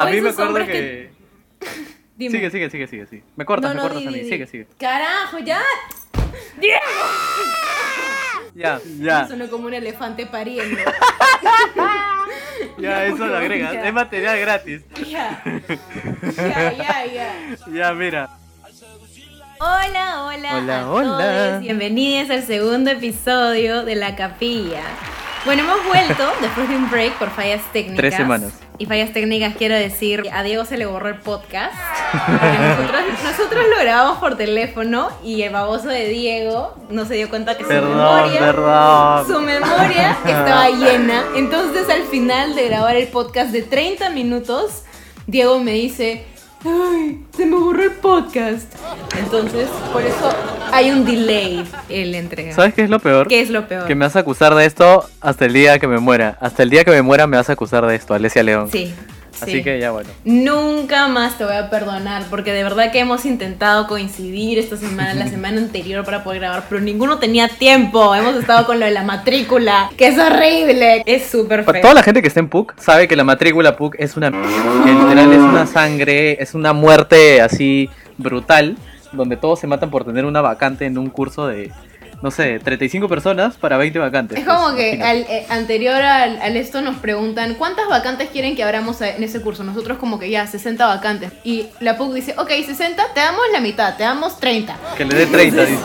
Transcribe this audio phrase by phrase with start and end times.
[0.00, 1.10] A mí me acuerdo que...
[2.16, 2.32] Dime.
[2.32, 3.22] Sigue, sigue, sigue, sigue, sigue.
[3.36, 4.20] Me cortas, No, me no, cortas di, a mí.
[4.20, 4.66] di, Sigue, sigue.
[4.78, 5.60] Carajo, ya.
[8.54, 9.26] Ya, ya.
[9.28, 10.76] Sonó como un elefante pariendo.
[12.78, 13.74] Ya, eso lo agregas.
[13.74, 14.82] Es material gratis.
[15.08, 15.42] ya.
[16.36, 17.34] Ya, ya, ya.
[17.72, 18.28] Ya, mira.
[19.60, 20.56] Hola, hola.
[20.56, 21.48] Hola, a hola.
[21.50, 21.60] todos.
[21.60, 24.82] Bienvenidos al segundo episodio de La Capilla.
[25.44, 27.96] Bueno, hemos vuelto después de un break por fallas técnicas.
[27.96, 28.52] Tres semanas.
[28.76, 31.74] Y fallas técnicas quiero decir, a Diego se le borró el podcast.
[32.12, 37.56] Nosotros, nosotros lo grabamos por teléfono y el baboso de Diego no se dio cuenta
[37.56, 38.38] que su memoria...
[38.40, 39.26] perdón.
[39.26, 41.24] Su memoria estaba llena.
[41.34, 44.82] Entonces al final de grabar el podcast de 30 minutos,
[45.26, 46.26] Diego me dice,
[46.64, 48.72] ay, se me borró el podcast.
[49.18, 50.32] Entonces, por eso
[50.72, 52.52] hay un delay en la entrega.
[52.54, 53.28] ¿Sabes qué es lo peor?
[53.28, 53.86] ¿Qué es lo peor?
[53.86, 56.36] Que me vas a acusar de esto hasta el día que me muera.
[56.40, 58.68] Hasta el día que me muera me vas a acusar de esto, Alesia León.
[58.70, 58.94] Sí.
[59.40, 59.62] Así sí.
[59.62, 60.10] que ya bueno.
[60.24, 65.14] Nunca más te voy a perdonar porque de verdad que hemos intentado coincidir esta semana,
[65.14, 68.14] la semana anterior para poder grabar, pero ninguno tenía tiempo.
[68.14, 71.02] Hemos estado con lo de la matrícula, que es horrible.
[71.06, 71.80] Es súper feo.
[71.80, 74.30] toda la gente que está en PUC sabe que la matrícula PUC es una...
[74.30, 78.76] Literal es una sangre, es una muerte así brutal,
[79.12, 81.70] donde todos se matan por tener una vacante en un curso de,
[82.22, 84.38] no sé, 35 personas para 20 vacantes.
[84.38, 88.54] Es como Pues, que al, eh, anterior al, al esto nos preguntan ¿cuántas vacantes quieren
[88.56, 89.64] que abramos en ese curso?
[89.64, 91.32] Nosotros como que ya, 60 vacantes.
[91.44, 94.76] Y la PUC dice, ok, 60, te damos la mitad, te damos 30.
[94.98, 95.80] Que le dé 30, dice.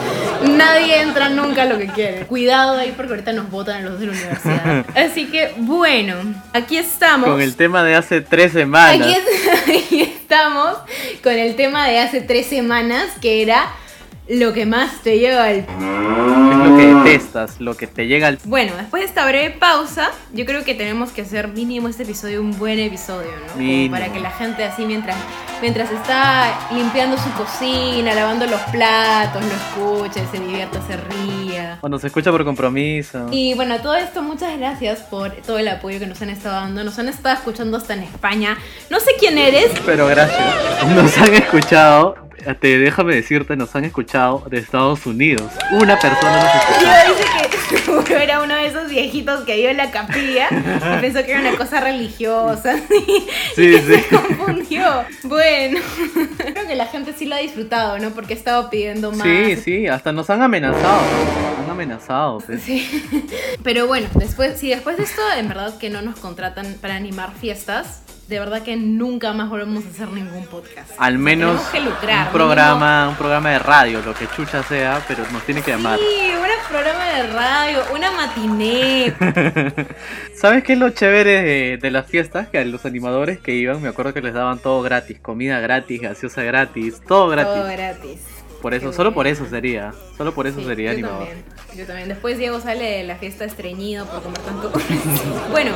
[0.50, 2.26] Nadie entra nunca a lo que quiere.
[2.26, 4.86] Cuidado ahí porque ahorita nos votan los de la universidad.
[4.96, 6.16] Así que bueno,
[6.54, 7.30] aquí estamos.
[7.30, 9.02] Con el tema de hace tres semanas.
[9.08, 10.78] Aquí, es- aquí estamos
[11.24, 13.68] con el tema de hace tres semanas que era
[14.28, 18.40] lo que más te lleva al Es lo que detestas, lo que te llega al...
[18.46, 22.42] Bueno, después de esta breve pausa, yo creo que tenemos que hacer mínimo este episodio
[22.42, 23.54] un buen episodio, ¿no?
[23.54, 25.16] Como para que la gente así mientras,
[25.62, 31.78] mientras está limpiando su cocina, lavando los platos, lo escuche, se divierta, se ría.
[31.82, 33.28] O nos escucha por compromiso.
[33.32, 36.84] Y bueno, todo esto, muchas gracias por todo el apoyo que nos han estado dando.
[36.84, 38.58] Nos han estado escuchando hasta en España.
[38.90, 39.72] No sé quién eres.
[39.86, 40.42] Pero gracias.
[40.96, 42.16] Nos han escuchado,
[42.60, 45.52] te déjame decirte, nos han escuchado de Estados Unidos.
[45.72, 46.86] Una persona nos escuchó.
[47.08, 51.24] Yo dice que era uno de esos viejitos que iba en la capilla y pensó
[51.24, 52.76] que era una cosa religiosa.
[53.56, 53.80] Sí, sí.
[53.82, 55.06] se confundió.
[55.24, 55.80] Bueno,
[56.38, 58.10] creo que la gente sí lo ha disfrutado, ¿no?
[58.10, 59.24] Porque he estado pidiendo más.
[59.24, 61.02] Sí, sí, hasta nos han amenazado.
[61.02, 62.40] Nos han amenazado.
[62.40, 62.62] pues.
[62.64, 62.86] Sí.
[63.64, 67.34] Pero bueno, después, si después de esto en verdad que no nos contratan para animar
[67.40, 70.92] fiestas, de verdad que nunca más volvemos a hacer ningún podcast.
[70.98, 75.04] Al menos Tenemos que lucrar, un programa, un programa de radio, lo que chucha sea,
[75.08, 76.00] pero nos tiene que llamar.
[76.00, 79.14] Sí, un programa de radio, una matiné.
[80.36, 82.48] ¿Sabes qué es lo chévere de, de las fiestas?
[82.50, 86.02] Que a los animadores que iban, me acuerdo que les daban todo gratis, comida gratis,
[86.02, 87.54] gaseosa gratis, todo gratis.
[87.54, 88.35] Todo gratis.
[88.62, 91.28] Por eso, Qué solo por eso sería, solo por eso Sí, sería yo animador.
[91.28, 91.46] También,
[91.76, 92.08] yo también.
[92.10, 94.72] Después Diego sale de la fiesta estreñido por comer tanto.
[95.52, 95.72] bueno,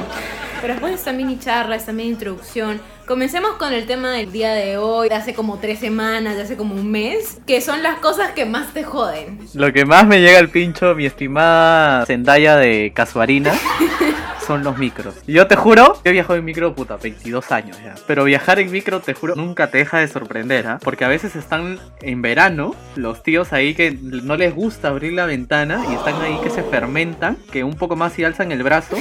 [0.61, 2.81] pero después está mini charla, esta mini introducción.
[3.07, 6.57] Comencemos con el tema del día de hoy, de hace como tres semanas, de hace
[6.57, 9.39] como un mes, que son las cosas que más te joden.
[9.53, 13.53] Lo que más me llega al pincho, mi estimada Zendaya de Casuarina,
[14.49, 15.13] son los micros.
[15.27, 17.93] Yo te juro, yo he viajado en micro, puta, 22 años ya.
[18.07, 20.79] Pero viajar en micro, te juro, nunca te deja de sorprender, ¿ah?
[20.83, 25.27] Porque a veces están en verano, los tíos ahí que no les gusta abrir la
[25.27, 28.97] ventana y están ahí que se fermentan, que un poco más si alzan el brazo,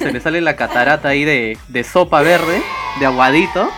[0.00, 2.60] se les sale la catarata ahí de, de sopa verde,
[2.98, 3.70] de aguadito.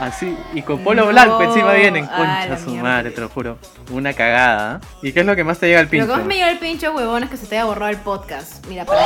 [0.00, 3.58] Así, y con polo No, blanco encima vienen, a concha su madre, te lo juro.
[3.90, 4.80] Una cagada.
[4.82, 4.86] ¿ah?
[5.02, 6.06] ¿Y qué es lo que más te llega al Lo pincho?
[6.08, 8.66] que más me lleva el pincho, huevón, es que se te haya borrado el podcast.
[8.66, 9.00] Mira, para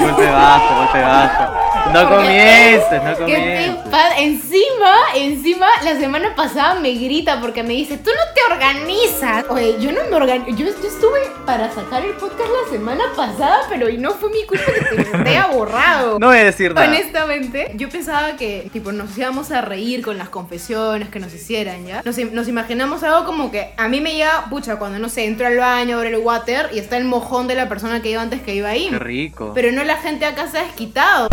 [0.00, 1.63] Golpe bajo, golpe bajo.
[1.92, 3.84] No comiences, no ¿Qué te comiences.
[4.16, 9.44] Encima, encima, la semana pasada me grita porque me dice, tú no te organizas.
[9.48, 10.50] Oye, yo no me organizo.
[10.50, 14.44] Yo, yo estuve para sacar el podcast la semana pasada, pero y no fue mi
[14.44, 16.18] culpa que me haya borrado.
[16.24, 16.86] No voy a decir nada.
[16.86, 21.86] Honestamente, yo pensaba que tipo nos íbamos a reír con las confesiones que nos hicieran,
[21.86, 22.02] ¿ya?
[22.04, 25.46] Nos, nos imaginamos algo como que a mí me llega, pucha, cuando no sé, entro
[25.46, 28.42] al baño, abro el water y está el mojón de la persona que iba antes
[28.42, 28.88] que iba ahí.
[28.90, 29.52] Qué rico.
[29.54, 31.28] Pero no la gente acá se ha desquitado.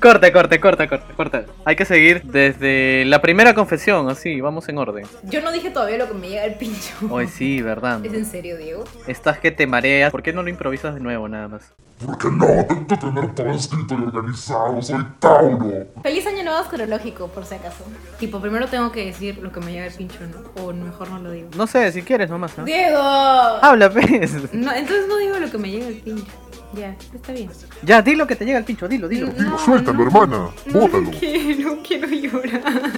[0.00, 1.46] Corte, corte, corte, corte, corte.
[1.64, 5.06] Hay que seguir desde la primera confesión, así, vamos en orden.
[5.24, 6.94] Yo no dije todavía lo que me llega el pincho.
[7.10, 8.04] Hoy sí, verdad.
[8.04, 8.84] ¿Es en serio, Diego?
[9.06, 10.10] Estás que te mareas.
[10.10, 11.72] ¿Por qué no lo improvisas de nuevo nada más?
[12.04, 15.86] Porque no, tengo que tener todo escrito y organizado, soy Tauro.
[16.02, 17.84] Feliz año nuevo astrológico, por si acaso.
[18.18, 20.62] Tipo, primero tengo que decir lo que me llega el pincho, ¿no?
[20.62, 21.50] O mejor no lo digo.
[21.56, 22.64] No sé, si quieres nomás, ¿no?
[22.64, 22.98] ¡Diego!
[22.98, 24.54] Habla, pues.
[24.54, 26.32] No, entonces no digo lo que me llega el pincho.
[26.72, 27.50] Ya, está bien.
[27.82, 29.26] Ya, dilo que te llega el pincho, dilo, dilo.
[29.28, 30.50] Dilo, suéltalo, hermana.
[30.66, 31.02] No, Bótalo.
[31.02, 32.92] no quiero, quiero llorar.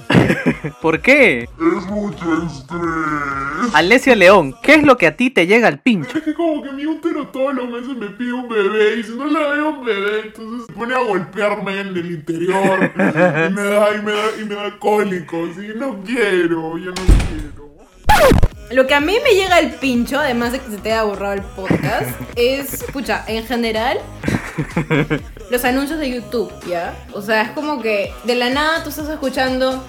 [0.81, 1.43] ¿Por qué?
[1.43, 3.73] Es mucho estrés.
[3.73, 6.17] Alessia León, ¿qué es lo que a ti te llega al pincho?
[6.19, 9.15] Es que como que mi útero todos los meses me pide un bebé y si
[9.15, 13.11] no le doy un bebé, entonces se pone a golpearme en el interior y me
[13.11, 17.72] da, y me da, y me da cólicos y no quiero, yo no quiero.
[18.73, 21.33] Lo que a mí me llega al pincho, además de que se te haya borrado
[21.33, 23.99] el podcast, es, pucha, en general,
[25.51, 26.95] los anuncios de YouTube, ¿ya?
[27.13, 29.83] O sea, es como que de la nada tú estás escuchando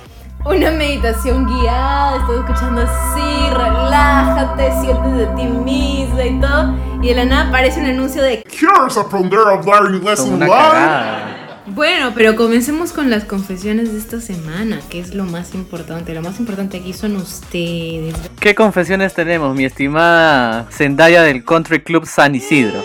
[0.44, 7.14] una meditación guiada, estás escuchando así, relájate, sientes de ti misma y todo, y de
[7.14, 8.42] la nada aparece un anuncio de...
[8.42, 11.33] ¿Quieres aprender a hablar inglés online?
[11.66, 16.12] Bueno, pero comencemos con las confesiones de esta semana, que es lo más importante.
[16.12, 18.14] Lo más importante aquí son ustedes.
[18.38, 22.84] ¿Qué confesiones tenemos, mi estimada Zendaya del Country Club San Isidro?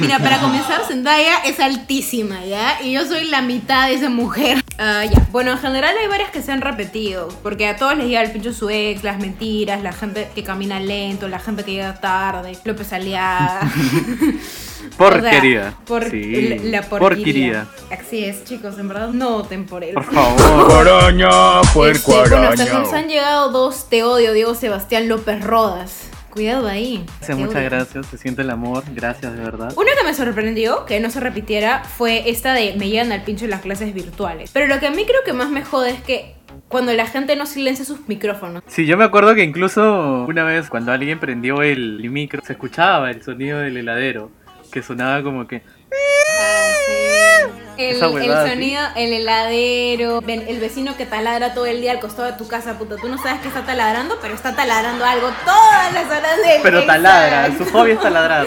[0.00, 2.80] Mira, para comenzar, Zendaya es altísima, ¿ya?
[2.82, 4.62] Y yo soy la mitad de esa mujer.
[4.78, 5.26] Ah, ya.
[5.32, 8.30] Bueno, en general hay varias que se han repetido, porque a todos les llega el
[8.30, 12.58] pincho su ex, las mentiras, la gente que camina lento, la gente que llega tarde,
[12.62, 13.60] López Aliaga.
[14.98, 15.74] Porquería.
[15.78, 16.58] O sea, por- sí.
[16.62, 16.88] la porquería.
[16.88, 17.66] Porquería.
[17.90, 19.94] Así es, chicos, en verdad no voten por él.
[19.94, 20.86] Por favor.
[20.88, 26.10] Araña, puerco Este, bueno, hasta nos han llegado dos Te odio, Diego Sebastián López Rodas.
[26.36, 27.02] Cuidado ahí.
[27.16, 28.06] Gracias, muchas gracias.
[28.08, 28.84] Se siente el amor.
[28.94, 29.72] Gracias, de verdad.
[29.74, 33.46] Una que me sorprendió que no se repitiera fue esta de me llegan al pincho
[33.46, 34.50] en las clases virtuales.
[34.52, 36.34] Pero lo que a mí creo que más me jode es que
[36.68, 38.62] cuando la gente no silencia sus micrófonos.
[38.66, 43.10] Sí, yo me acuerdo que incluso una vez cuando alguien prendió el micro, se escuchaba
[43.10, 44.30] el sonido del heladero,
[44.70, 45.62] que sonaba como que...
[47.76, 52.32] El, sonido, el heladero, ven, el vecino que taladra todo el día al costado de
[52.38, 52.96] tu casa, puta.
[52.96, 56.84] Tú no sabes que está taladrando, pero está taladrando algo todas las horas del Pero
[56.86, 58.46] taladra, su hobby es taladrar.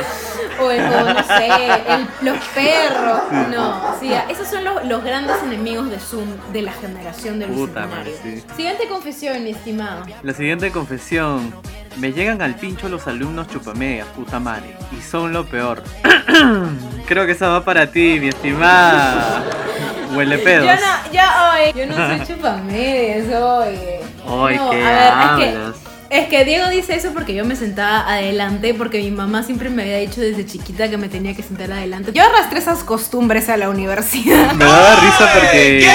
[0.59, 3.21] O, el- o no sé, el- los perros.
[3.49, 7.85] No, sí, esos son los, los grandes enemigos de Zoom de la generación del Puta
[7.85, 8.13] bicentenario.
[8.17, 8.43] madre, sí.
[8.55, 10.05] Siguiente confesión, estimado.
[10.23, 11.53] La siguiente confesión.
[11.97, 14.75] Me llegan al pincho los alumnos chupamedias, puta madre.
[14.97, 15.83] Y son lo peor.
[17.07, 19.43] Creo que esa va para ti, mi estimada.
[20.15, 20.65] Huele pedos.
[20.65, 23.99] Yo no, yo hoy, yo no soy chupamedias, oye.
[24.27, 27.55] Ay, no, ¿qué a ver, es que, es que Diego dice eso porque yo me
[27.55, 31.43] sentaba adelante, porque mi mamá siempre me había dicho desde chiquita que me tenía que
[31.43, 32.11] sentar adelante.
[32.13, 34.53] Yo arrastré esas costumbres a la universidad.
[34.53, 35.87] Me daba risa porque,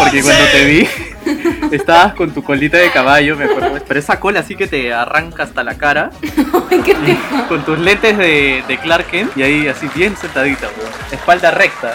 [0.00, 0.88] porque cuando te vi,
[1.72, 3.78] estabas con tu colita de caballo, me acuerdo.
[3.86, 6.10] Pero esa cola así que te arranca hasta la cara,
[6.70, 7.16] Ay, ¿Qué te
[7.48, 10.68] con tus lentes de, de Clark Kent, y ahí así bien sentadita,
[11.10, 11.92] espalda recta.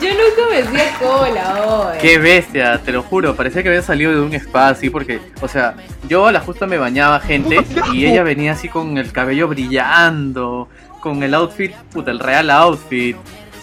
[0.00, 1.98] Yo nunca me hacía cola hoy.
[2.00, 5.46] Qué bestia, te lo juro, parecía que había salido de un spa así porque, o
[5.48, 5.74] sea,
[6.08, 7.58] yo a la justa me bañaba gente
[7.92, 10.68] y ella venía así con el cabello brillando,
[11.00, 13.16] con el outfit, puta, el real outfit.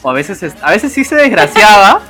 [0.04, 2.02] O a veces, es- a veces sí se desgraciaba,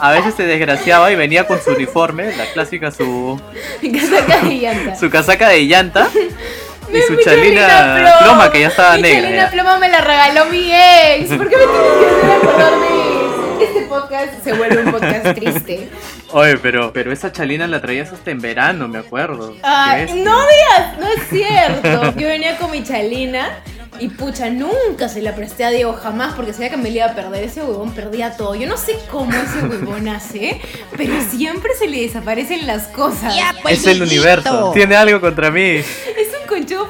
[0.00, 3.40] a veces se desgraciaba y venía con su uniforme, la clásica su,
[3.92, 4.96] casaca de llanta.
[4.96, 6.08] su casaca de llanta
[6.92, 9.22] y su chalina ploma que ya estaba mi negra.
[9.22, 9.50] chalina ya.
[9.50, 11.28] ploma me la regaló mi ex.
[11.34, 13.58] ¿Por qué me tienes que hacer acordar de eso?
[13.60, 15.88] Este podcast se vuelve un podcast triste.
[16.32, 19.54] Oye, pero, pero esa chalina la traías hasta en verano, me acuerdo.
[19.62, 22.14] Ay, no digas, no es cierto.
[22.18, 23.58] Yo venía con mi chalina
[23.98, 27.06] y pucha, nunca se la presté a Diego jamás porque sabía que me le iba
[27.06, 27.44] a perder.
[27.44, 28.54] Ese huevón perdía todo.
[28.54, 30.60] Yo no sé cómo ese huevón hace,
[30.96, 33.34] pero siempre se le desaparecen las cosas.
[33.68, 35.82] Es el universo, tiene algo contra mí.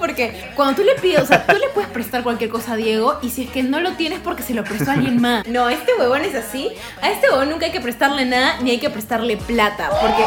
[0.00, 3.18] Porque cuando tú le pides, o sea, tú le puedes prestar cualquier cosa a Diego
[3.22, 5.46] y si es que no lo tienes porque se lo prestó a alguien más.
[5.46, 6.72] No, este huevón es así.
[7.02, 10.24] A este huevón nunca hay que prestarle nada ni hay que prestarle plata porque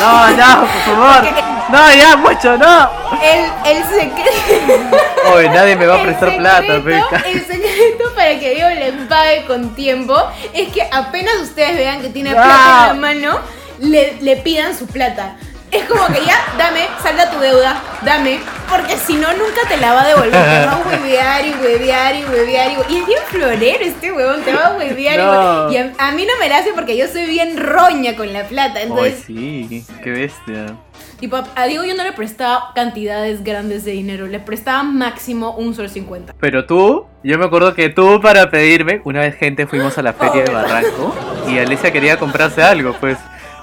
[0.00, 1.24] No, no, por favor.
[1.70, 2.90] No, ya, mucho, no.
[3.22, 4.96] el, el secreto...
[5.34, 7.16] Oye, nadie me va a El prestar plata, peca.
[7.28, 10.16] El secreto para que Diego le pague con tiempo
[10.54, 13.40] es que apenas ustedes vean que tiene plata en la mano,
[13.80, 15.36] le, le pidan su plata.
[15.70, 19.92] Es como que ya, dame, salda tu deuda, dame, porque si no, nunca te la
[19.92, 20.30] va a devolver.
[20.32, 24.54] Te va a huevear y huevear y huevear y es bien florero este huevón, te
[24.54, 25.70] va a huevear No.
[25.70, 28.32] y Y a, a mí no me la hace porque yo soy bien roña con
[28.32, 28.78] la plata.
[28.78, 30.74] Ay, Entonces, sí, qué bestia.
[31.20, 35.74] tipo, a Diego yo no le prestaba cantidades grandes de dinero, le prestaba máximo un
[35.74, 36.34] sol cincuenta.
[36.40, 40.12] Pero tú, yo me acuerdo que tú para pedirme, una vez gente fuimos a la
[40.14, 41.14] feria de Barranco
[41.46, 43.18] y Alicia quería comprarse algo, pues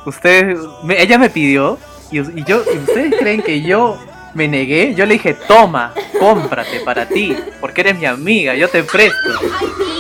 [0.06, 1.80] ustedes, me- ella me pidió
[2.20, 3.98] y, y yo, y ustedes creen que yo
[4.34, 8.84] me negué, yo le dije, toma, cómprate para ti, porque eres mi amiga, yo te
[8.84, 9.16] presto.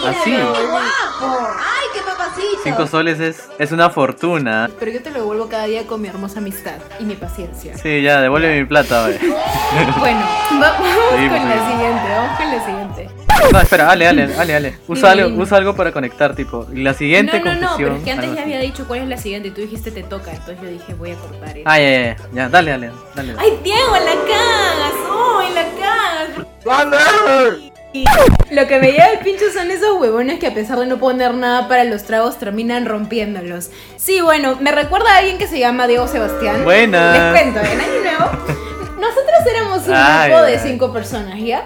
[0.07, 2.59] Así, ¡Ay, qué papacito!
[2.63, 4.69] cinco soles es, es una fortuna.
[4.79, 7.77] Pero yo te lo devuelvo cada día con mi hermosa amistad y mi paciencia.
[7.77, 9.07] Sí, ya, devuelve mi plata.
[9.99, 10.19] Bueno,
[10.61, 13.24] va- vamos con la siguiente, vamos con la siguiente.
[13.51, 14.77] No, espera, dale, dale, dale, dale.
[14.87, 16.67] Usa, Dime, algo, usa algo para conectar, tipo.
[16.73, 17.77] Y la siguiente no, no, no, confesión.
[17.89, 20.03] pero es que antes ya había dicho cuál es la siguiente y tú dijiste te
[20.03, 21.61] toca, entonces yo dije voy a cortar eso.
[21.65, 23.33] Ah, ya, ya, ya, dale, dale, dale.
[23.37, 24.93] ¡Ay, Diego, la cagas!
[25.39, 26.91] ¡Ay, la cagas!
[26.91, 27.71] ¡Dale!
[28.51, 31.33] Lo que me lleva el pincho son esos huevones que a pesar de no poner
[31.33, 33.69] nada para los tragos terminan rompiéndolos.
[33.95, 36.65] Sí, bueno, me recuerda a alguien que se llama Diego Sebastián.
[36.65, 37.13] Buenas.
[37.33, 38.31] Les cuento, en Año Nuevo,
[38.99, 41.65] nosotros éramos un Ay, grupo de cinco personas, ¿ya?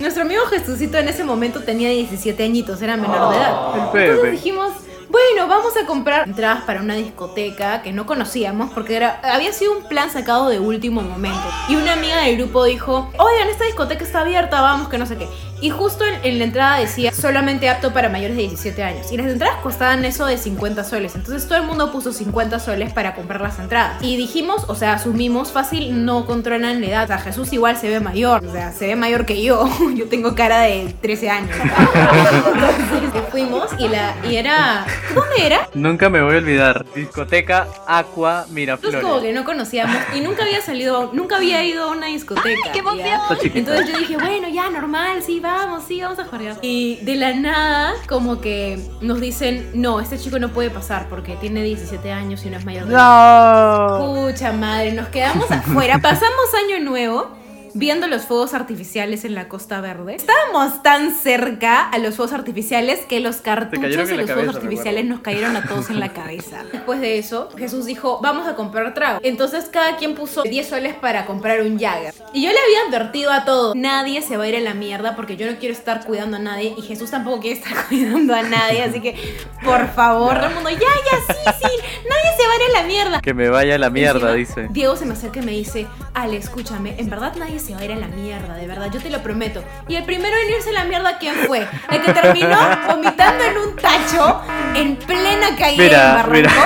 [0.00, 3.74] Nuestro amigo Jesucito en ese momento tenía 17 añitos, era menor de edad.
[3.74, 4.04] El Pepe.
[4.06, 4.72] Entonces dijimos,
[5.10, 9.76] bueno, vamos a comprar entradas para una discoteca que no conocíamos porque era, había sido
[9.76, 11.42] un plan sacado de último momento.
[11.68, 15.18] Y una amiga del grupo dijo, oigan, esta discoteca está abierta, vamos, que no sé
[15.18, 15.28] qué.
[15.60, 19.12] Y justo en, en la entrada decía solamente apto para mayores de 17 años.
[19.12, 21.14] Y las entradas costaban eso de 50 soles.
[21.14, 24.02] Entonces todo el mundo puso 50 soles para comprar las entradas.
[24.02, 27.04] Y dijimos, o sea, asumimos fácil, no controlan la edad.
[27.04, 28.44] O sea, Jesús igual se ve mayor.
[28.44, 29.68] O sea, se ve mayor que yo.
[29.94, 31.56] Yo tengo cara de 13 años.
[31.56, 34.86] Entonces fuimos y, la, y era...
[35.14, 35.68] ¿Dónde era?
[35.74, 36.84] Nunca me voy a olvidar.
[36.94, 39.22] Discoteca Aqua Nosotros como Miraflores.
[39.22, 42.72] que no conocíamos y nunca había salido, nunca había ido a una discoteca.
[42.72, 43.20] qué emoción!
[43.54, 46.58] Entonces yo dije, bueno, ya normal, sí, vamos, sí, vamos a jugar.
[46.62, 51.36] Y de la nada, como que nos dicen, no, este chico no puede pasar porque
[51.36, 53.98] tiene 17 años y no es mayor de edad.
[53.98, 54.26] No.
[54.26, 55.98] Pucha madre, nos quedamos afuera.
[56.02, 57.39] Pasamos año nuevo
[57.74, 60.14] viendo los fuegos artificiales en la Costa Verde.
[60.14, 65.04] Estábamos tan cerca a los fuegos artificiales que los cartuchos de los cabeza, fuegos artificiales
[65.04, 66.64] nos cayeron a todos en la cabeza.
[66.72, 69.20] Después de eso, Jesús dijo, vamos a comprar trago.
[69.22, 72.14] Entonces cada quien puso 10 soles para comprar un Jagger.
[72.32, 75.16] Y yo le había advertido a todos, nadie se va a ir a la mierda
[75.16, 78.42] porque yo no quiero estar cuidando a nadie y Jesús tampoco quiere estar cuidando a
[78.42, 78.82] nadie.
[78.82, 79.16] Así que,
[79.62, 82.80] por favor, todo el mundo, ya, ya, sí, sí, nadie se va a ir a
[82.80, 83.20] la mierda.
[83.20, 84.68] Que me vaya a la mierda, Encima, dice.
[84.70, 87.84] Diego se me acerca y me dice, Ale, escúchame, en verdad nadie se va a
[87.84, 89.62] ir a la mierda, de verdad, yo te lo prometo.
[89.88, 91.66] Y el primero en irse a la mierda, ¿quién fue?
[91.90, 94.40] El que terminó vomitando en un tacho
[94.74, 96.60] en plena calle Mira, del barranco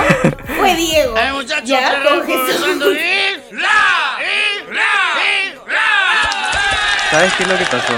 [0.57, 1.17] fue Diego.
[1.17, 1.65] ¡Eh, muchachos!
[1.67, 2.65] Ya, ¡Pero con Jesús.
[7.11, 7.93] ¿Sabes qué es lo que pasó?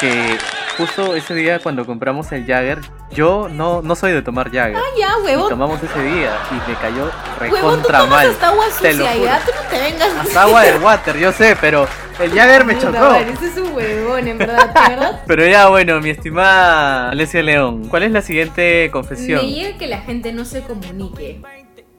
[0.00, 0.38] Que
[0.76, 2.80] justo ese día cuando compramos el Jagger,
[3.12, 4.76] yo no, no soy de tomar Jagger.
[4.76, 5.48] Ah, ya, Y huevón.
[5.50, 7.10] tomamos ese día y me cayó
[7.40, 8.30] Huevón, tú recontra tomas mal.
[8.30, 9.24] hasta agua Te lo sucia, juro.
[9.26, 10.08] ya, tú no te vengas.
[10.20, 11.86] Hasta agua del water, yo sé, pero
[12.20, 12.92] el Jagger me chocó.
[12.98, 15.22] madre, Ese es un huevón, en verdad, de verdad.
[15.26, 19.44] Pero ya bueno, mi estimada Alesia León, ¿cuál es la siguiente confesión?
[19.44, 21.40] Me llega que la gente no se comunique.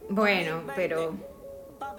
[0.09, 1.15] Bueno, pero.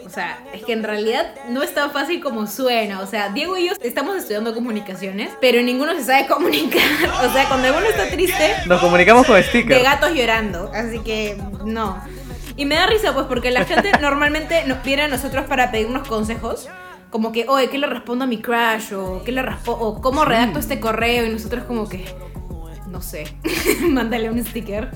[0.04, 3.00] O sea, es que en realidad no es tan fácil como suena.
[3.00, 6.82] O sea, Diego y yo estamos estudiando comunicaciones, pero ninguno se sabe comunicar.
[7.24, 9.82] O sea, cuando alguno está triste, Nos comunicamos con de stickers.
[9.82, 10.70] gatos llorando.
[10.74, 11.98] Así que no.
[12.56, 16.06] Y me da risa, pues, porque la gente normalmente nos viene a nosotros para pedirnos
[16.06, 16.68] consejos.
[17.14, 18.92] Como que, oye, ¿qué le respondo a mi crush?
[18.92, 21.24] O, ¿qué le o ¿cómo redacto este correo?
[21.24, 22.04] Y nosotros como que,
[22.88, 23.36] no sé,
[23.88, 24.88] mándale un sticker.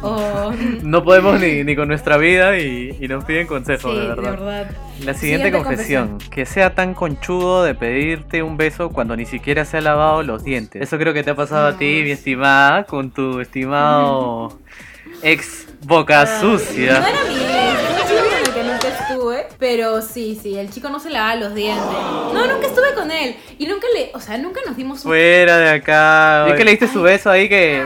[0.00, 0.50] O...
[0.82, 4.70] No podemos ni, ni con nuestra vida y, y nos piden consejos, Sí, de verdad.
[5.04, 9.66] La siguiente Siguiente confesión, que sea tan conchudo de pedirte un beso cuando ni siquiera
[9.66, 10.80] se ha lavado los dientes.
[10.80, 14.58] Eso creo que te ha pasado a ti, mi estimada, con tu estimado
[15.22, 17.00] ex boca Ah, sucia.
[17.00, 19.18] No era mi ex, fue un chico con el que
[19.58, 21.84] pero sí, sí, el chico no se lavaba los dientes.
[21.84, 23.36] No, nunca estuve con él.
[23.58, 25.10] Y nunca le, o sea, nunca nos dimos un...
[25.10, 26.44] Fuera de acá.
[26.46, 27.84] Vi que le diste su beso ahí que...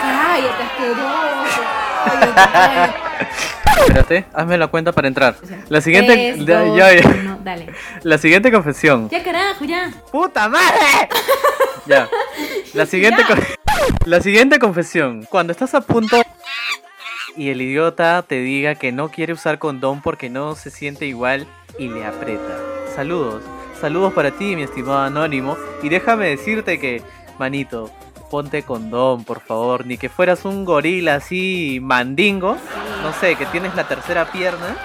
[0.00, 1.52] Cállate, asqueroso.
[2.04, 2.94] Cállate.
[3.78, 5.36] Espérate, hazme la cuenta para entrar.
[5.42, 6.12] O sea, La siguiente...
[6.34, 7.08] tres, ya- dos, ya- ya.
[7.08, 7.66] uno, dale.
[8.02, 9.08] La siguiente confesión.
[9.08, 9.90] Ya carajo, ya.
[10.10, 11.08] ¡Puta madre!
[11.86, 12.08] ya.
[12.74, 13.36] La siguiente, Ya.
[14.04, 15.24] la siguiente confesión.
[15.30, 16.20] Cuando estás a punto
[17.36, 21.46] y el idiota te diga que no quiere usar condón porque no se siente igual
[21.78, 22.58] y le aprieta.
[22.94, 23.42] Saludos.
[23.80, 25.56] Saludos para ti, mi estimado anónimo.
[25.82, 27.02] Y déjame decirte que,
[27.38, 27.90] manito,
[28.30, 29.86] ponte condón, por favor.
[29.86, 32.56] Ni que fueras un gorila así mandingo.
[33.02, 34.76] No sé, que tienes la tercera pierna.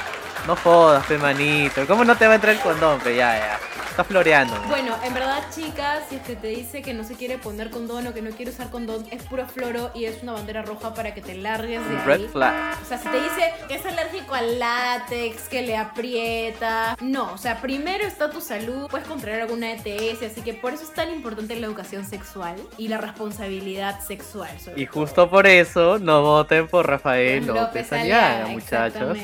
[0.45, 1.87] No jodas, pe manito.
[1.87, 3.15] ¿Cómo no te va a entrar el condón, pe?
[3.15, 3.59] Ya, ya.
[3.93, 4.59] Estás floreando.
[4.69, 8.07] Bueno, en verdad, chicas, si es que te dice que no se quiere poner condón
[8.07, 11.13] o que no quiere usar condón, es puro floro y es una bandera roja para
[11.13, 12.03] que te largues de ahí.
[12.03, 12.81] Red flag.
[12.81, 16.97] O sea, si te dice que es alérgico al látex, que le aprieta.
[17.01, 20.85] No, o sea, primero está tu salud, puedes contraer alguna ETS, así que por eso
[20.85, 24.49] es tan importante la educación sexual y la responsabilidad sexual.
[24.75, 25.01] Y todo.
[25.01, 29.19] justo por eso no voten por Rafael López López Aliaga, muchachos.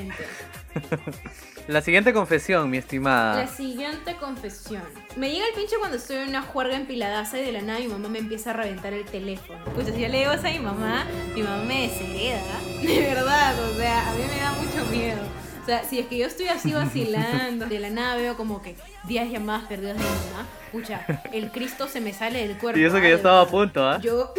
[1.69, 3.47] La siguiente confesión, mi La estimada.
[3.47, 4.81] siguiente confesión.
[5.15, 7.87] Me llega el pinche cuando estoy en una juerga empiladaza y de la nada mi
[7.87, 9.63] mamá me empieza a reventar el teléfono.
[9.75, 12.59] Pucha, si yo le digo eso a mi mamá, mi mamá me deshereda.
[12.81, 15.21] De verdad, o sea, a mí me da mucho miedo.
[15.61, 18.75] O sea, si es que yo estoy así vacilando, de la nada veo como que
[19.03, 22.79] 10 llamadas perdidas de mi mamá, pucha, el Cristo se me sale del cuerpo.
[22.79, 23.99] Y eso que yo estaba a punto, ¿ah?
[24.01, 24.33] Yo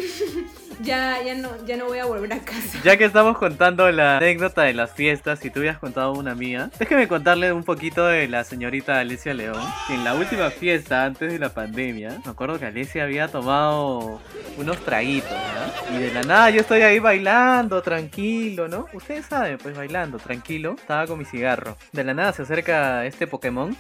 [0.83, 2.79] ya, ya, no, ya no voy a volver a casa.
[2.85, 6.71] Ya que estamos contando la anécdota de las fiestas y tú habías contado una mía,
[6.79, 9.61] déjeme contarle un poquito de la señorita Alicia León.
[9.91, 14.21] En la última fiesta, antes de la pandemia, me acuerdo que Alicia había tomado
[14.57, 15.97] unos traguitos, ¿no?
[15.97, 18.87] Y de la nada yo estoy ahí bailando, tranquilo, ¿no?
[18.93, 20.77] Ustedes saben, pues bailando, tranquilo.
[20.79, 21.77] Estaba con mi cigarro.
[21.93, 23.77] De la nada se acerca este Pokémon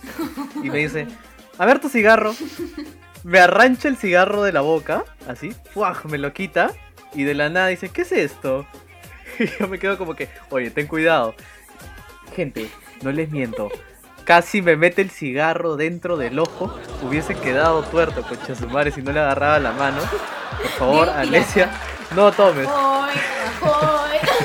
[0.62, 1.06] y me dice,
[1.58, 2.34] a ver tu cigarro.
[3.22, 6.06] Me arrancha el cigarro de la boca, así, ¡fuaj!
[6.06, 6.70] me lo quita
[7.14, 8.66] y de la nada dice, ¿qué es esto?
[9.38, 11.34] Y yo me quedo como que, oye, ten cuidado.
[12.34, 12.68] Gente,
[13.02, 13.70] no les miento.
[14.24, 16.76] Casi me mete el cigarro dentro del ojo.
[17.02, 20.02] Hubiese quedado tuerto, concha su madre, si no le agarraba la mano.
[20.60, 21.70] Por favor, Alesia,
[22.14, 22.68] no tomes.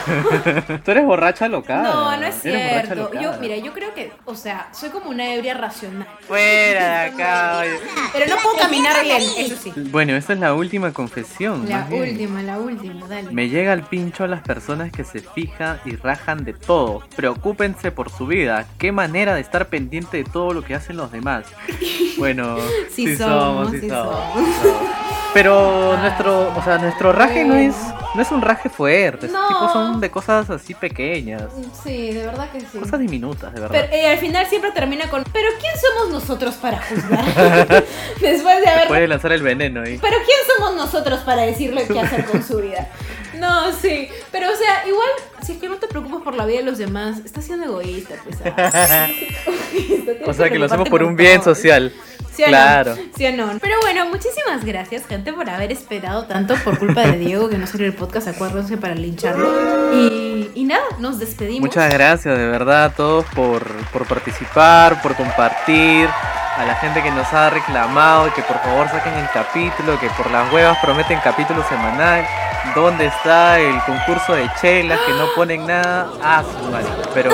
[0.85, 1.81] Tú eres borracha loca.
[1.81, 3.11] No, no es cierto.
[3.19, 6.07] Yo, mira, yo creo que, o sea, soy como una ebria racional.
[6.27, 7.79] Fuera de acá, oye.
[8.13, 9.73] Pero no puedo caminar bien, eso sí.
[9.75, 11.67] Bueno, esta es la última confesión.
[11.67, 13.31] La última, la última, dale.
[13.31, 17.03] Me llega al pincho a las personas que se fijan y rajan de todo.
[17.15, 18.65] Preocúpense por su vida.
[18.77, 21.45] Qué manera de estar pendiente de todo lo que hacen los demás.
[22.17, 22.57] Bueno,
[22.91, 24.89] Sí sí, somos, somos, sí somos, somos.
[25.33, 27.75] Pero nuestro, o sea, nuestro raje no es,
[28.15, 29.27] no es un raje fuerte.
[29.27, 29.47] No.
[29.47, 31.43] Tipos son de cosas así pequeñas.
[31.83, 32.77] Sí, de verdad que sí.
[32.79, 33.77] Cosas diminutas, de verdad.
[33.79, 37.25] Pero eh, al final siempre termina con, pero ¿quién somos nosotros para juzgar?
[38.21, 38.87] Después de haber...
[38.87, 39.97] Puede lanzar el veneno ahí.
[40.01, 42.87] Pero ¿quién somos nosotros para decirle qué hacer con su vida?
[43.35, 44.07] No, sí.
[44.31, 45.09] Pero, o sea, igual,
[45.45, 48.15] si es que no te preocupas por la vida de los demás, estás siendo egoísta,
[48.23, 48.37] pues.
[50.25, 51.93] O sea, que lo hacemos por un bien social.
[52.33, 52.51] ¿Sí o no?
[52.51, 52.95] Claro.
[53.15, 53.49] ¿Sí o no?
[53.61, 57.67] Pero bueno, muchísimas gracias, gente, por haber esperado tanto por culpa de Diego que no
[57.67, 58.27] salió el podcast.
[58.27, 59.93] Acuérdense para lincharlo.
[59.93, 61.61] Y, y nada, nos despedimos.
[61.61, 66.09] Muchas gracias de verdad a todos por, por participar, por compartir,
[66.55, 70.31] a la gente que nos ha reclamado que por favor saquen el capítulo, que por
[70.31, 72.25] las huevas prometen capítulo semanal.
[72.73, 76.07] ¿Dónde está el concurso de chelas que no ponen nada?
[76.23, 76.87] Ah, su madre.
[77.13, 77.31] Pero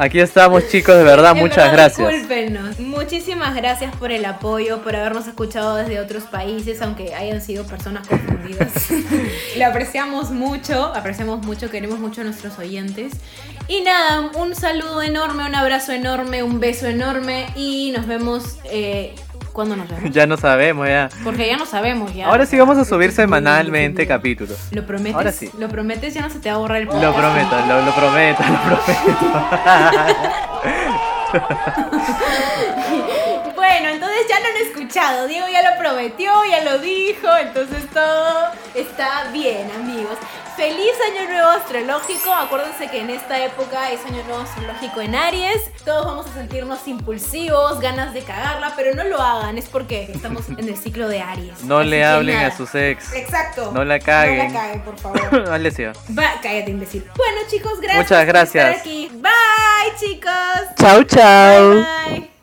[0.00, 2.08] aquí estamos chicos, de verdad, muchas verdad, gracias.
[2.08, 2.78] Discúlpenos.
[2.80, 8.08] Muchísimas gracias por el apoyo, por habernos escuchado desde otros países, aunque hayan sido personas
[8.08, 8.72] confundidas.
[9.56, 13.12] Le apreciamos mucho, apreciamos mucho, queremos mucho a nuestros oyentes.
[13.68, 18.58] Y nada, un saludo enorme, un abrazo enorme, un beso enorme y nos vemos.
[18.64, 19.14] Eh,
[19.52, 20.10] ¿Cuándo nos vemos?
[20.12, 21.08] Ya no sabemos ya.
[21.24, 22.26] Porque ya no sabemos ya.
[22.26, 24.56] Ahora sí vamos a subir semanalmente capítulos.
[24.72, 25.14] ¿Lo prometes?
[25.14, 25.50] Ahora sí.
[25.58, 26.14] ¿Lo prometes?
[26.14, 27.16] Ya no se te va a borrar el Lo podcast.
[27.18, 29.00] prometo, lo, lo prometo, lo prometo.
[33.54, 35.26] Bueno, entonces ya lo han escuchado.
[35.28, 37.28] Diego ya lo prometió, ya lo dijo.
[37.40, 40.16] Entonces todo está bien, amigos.
[40.60, 42.34] Feliz año nuevo astrológico.
[42.34, 45.56] Acuérdense que en esta época es año nuevo astrológico en Aries.
[45.86, 49.56] Todos vamos a sentirnos impulsivos, ganas de cagarla, pero no lo hagan.
[49.56, 51.64] Es porque estamos en el ciclo de Aries.
[51.64, 52.48] No Así le hablen nada.
[52.48, 53.10] a sus ex.
[53.14, 53.72] Exacto.
[53.72, 54.36] No la caguen.
[54.48, 55.48] No la caguen, por favor.
[55.50, 55.94] Alesia.
[56.10, 57.06] Va, cállate, imbécil.
[57.16, 57.96] Bueno, chicos, gracias.
[57.96, 58.80] Muchas por estar gracias.
[58.80, 59.10] aquí.
[59.14, 60.76] Bye, chicos.
[60.78, 61.70] Chau, chau.
[61.70, 62.39] Bye, bye.